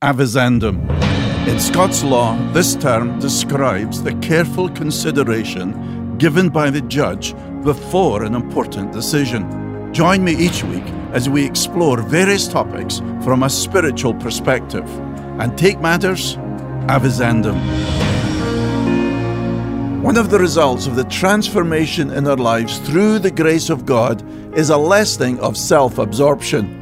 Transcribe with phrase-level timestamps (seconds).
[0.00, 0.78] Avizandum.
[1.48, 8.36] In Scots law, this term describes the careful consideration given by the judge before an
[8.36, 9.92] important decision.
[9.92, 14.88] Join me each week as we explore various topics from a spiritual perspective
[15.40, 16.36] and take matters
[16.86, 17.58] avizandum.
[20.00, 24.22] One of the results of the transformation in our lives through the grace of God
[24.56, 26.77] is a lessening of self absorption.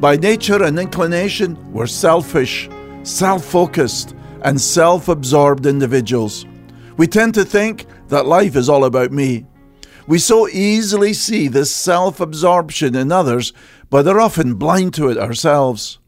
[0.00, 2.70] By nature and inclination, we're selfish,
[3.02, 6.46] self focused, and self absorbed individuals.
[6.96, 9.44] We tend to think that life is all about me.
[10.06, 13.52] We so easily see this self absorption in others,
[13.90, 15.98] but are often blind to it ourselves.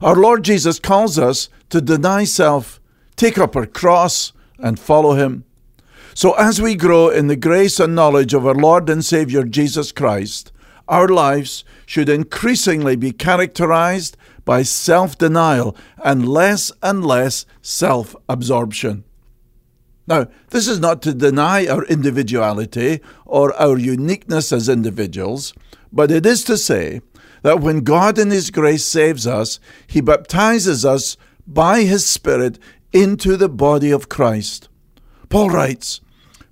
[0.00, 2.80] Our Lord Jesus calls us to deny self,
[3.14, 5.44] take up our cross, and follow Him.
[6.14, 9.92] So, as we grow in the grace and knowledge of our Lord and Saviour Jesus
[9.92, 10.50] Christ,
[10.88, 19.04] our lives should increasingly be characterized by self denial and less and less self absorption.
[20.06, 25.52] Now, this is not to deny our individuality or our uniqueness as individuals,
[25.92, 27.02] but it is to say
[27.42, 32.58] that when God in His grace saves us, He baptizes us by His Spirit
[32.90, 34.70] into the body of Christ.
[35.28, 36.00] Paul writes,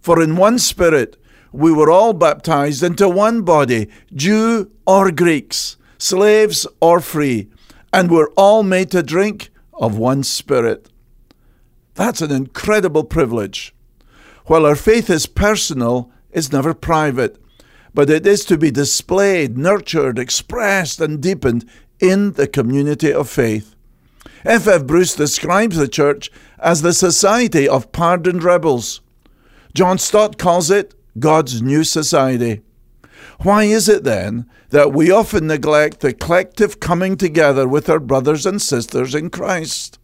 [0.01, 1.17] For in one Spirit
[1.57, 7.49] we were all baptized into one body, Jew or Greeks, slaves or free,
[7.93, 10.91] and we're all made to drink of one Spirit.
[11.95, 13.75] That's an incredible privilege.
[14.45, 17.39] While our faith is personal, it's never private,
[17.95, 21.65] but it is to be displayed, nurtured, expressed, and deepened
[21.99, 23.75] in the community of faith.
[24.45, 24.67] F.
[24.67, 24.85] F.
[24.85, 29.01] Bruce describes the church as the society of pardoned rebels.
[29.75, 32.63] John Stott calls it God's new society.
[33.43, 38.47] Why is it then that we often neglect the collective coming together with our brothers
[38.47, 39.99] and sisters in Christ?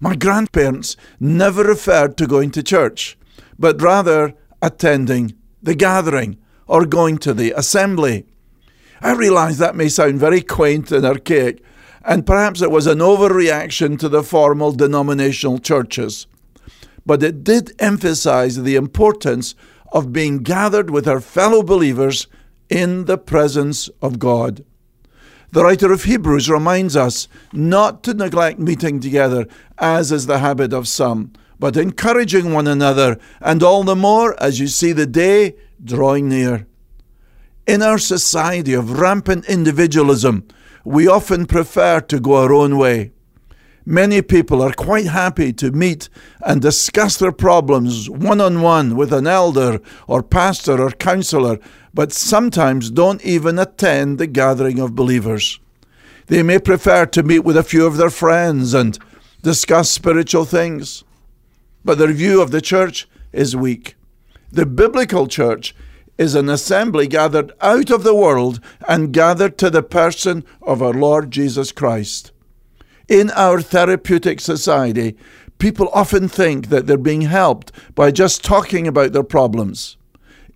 [0.00, 3.16] My grandparents never referred to going to church,
[3.58, 8.26] but rather attending the gathering or going to the assembly.
[9.00, 11.62] I realize that may sound very quaint and archaic,
[12.04, 16.26] and perhaps it was an overreaction to the formal denominational churches.
[17.06, 19.54] But it did emphasize the importance
[19.94, 22.26] of being gathered with our fellow believers
[22.68, 24.64] in the presence of God.
[25.52, 29.46] The writer of Hebrews reminds us not to neglect meeting together,
[29.78, 34.58] as is the habit of some, but encouraging one another, and all the more as
[34.58, 36.66] you see the day drawing near.
[37.68, 40.48] In our society of rampant individualism,
[40.84, 43.12] we often prefer to go our own way.
[43.86, 46.08] Many people are quite happy to meet
[46.40, 49.78] and discuss their problems one on one with an elder
[50.08, 51.58] or pastor or counselor,
[51.92, 55.60] but sometimes don't even attend the gathering of believers.
[56.28, 58.98] They may prefer to meet with a few of their friends and
[59.42, 61.04] discuss spiritual things,
[61.84, 63.96] but their view of the church is weak.
[64.50, 65.74] The biblical church
[66.16, 70.94] is an assembly gathered out of the world and gathered to the person of our
[70.94, 72.32] Lord Jesus Christ.
[73.08, 75.16] In our therapeutic society,
[75.58, 79.98] people often think that they're being helped by just talking about their problems.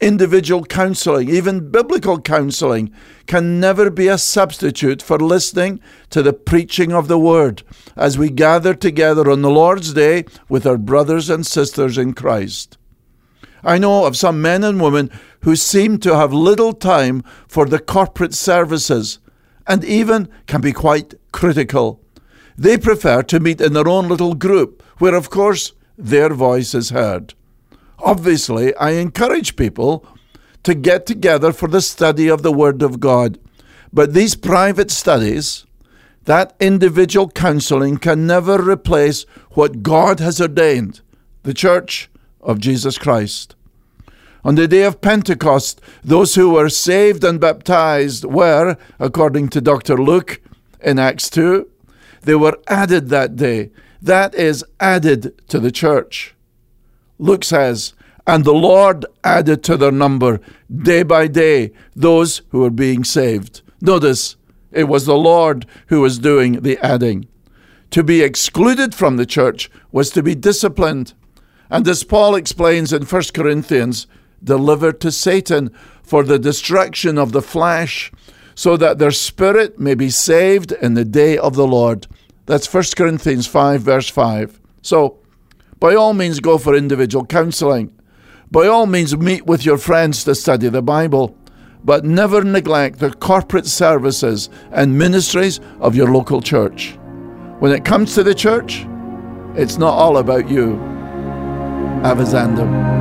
[0.00, 2.90] Individual counseling, even biblical counseling,
[3.26, 7.64] can never be a substitute for listening to the preaching of the Word
[7.96, 12.78] as we gather together on the Lord's Day with our brothers and sisters in Christ.
[13.62, 15.10] I know of some men and women
[15.40, 19.18] who seem to have little time for the corporate services
[19.66, 22.00] and even can be quite critical.
[22.58, 26.90] They prefer to meet in their own little group, where, of course, their voice is
[26.90, 27.34] heard.
[28.00, 30.04] Obviously, I encourage people
[30.64, 33.38] to get together for the study of the Word of God.
[33.92, 35.66] But these private studies,
[36.24, 41.00] that individual counseling, can never replace what God has ordained
[41.44, 43.54] the Church of Jesus Christ.
[44.44, 49.96] On the day of Pentecost, those who were saved and baptized were, according to Dr.
[49.96, 50.40] Luke
[50.80, 51.68] in Acts 2,
[52.22, 53.70] they were added that day.
[54.00, 56.34] That is added to the church.
[57.18, 57.94] Luke says,
[58.26, 63.62] and the Lord added to their number day by day those who were being saved.
[63.80, 64.36] Notice,
[64.70, 67.26] it was the Lord who was doing the adding.
[67.92, 71.14] To be excluded from the church was to be disciplined.
[71.70, 74.06] And as Paul explains in 1 Corinthians,
[74.44, 75.70] delivered to Satan
[76.02, 78.12] for the destruction of the flesh,
[78.58, 82.08] so that their spirit may be saved in the day of the Lord.
[82.46, 84.60] That's 1 Corinthians 5, verse 5.
[84.82, 85.20] So,
[85.78, 87.96] by all means, go for individual counseling.
[88.50, 91.36] By all means, meet with your friends to study the Bible.
[91.84, 96.98] But never neglect the corporate services and ministries of your local church.
[97.60, 98.84] When it comes to the church,
[99.54, 100.70] it's not all about you.
[102.02, 102.97] Avizandum.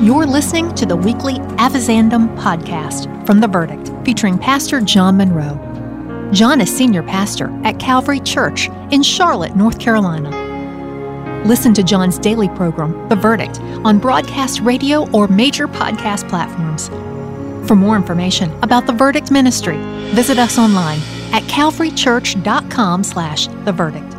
[0.00, 6.30] You're listening to the weekly Avizandum podcast from The Verdict, featuring Pastor John Munro.
[6.32, 10.30] John is senior pastor at Calvary Church in Charlotte, North Carolina.
[11.44, 16.86] Listen to John's daily program, The Verdict, on broadcast radio or major podcast platforms.
[17.68, 19.78] For more information about The Verdict Ministry,
[20.14, 21.00] visit us online
[21.32, 24.17] at calvarychurch.com slash the verdict.